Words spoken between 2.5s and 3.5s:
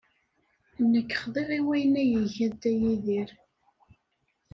Dda Yidir.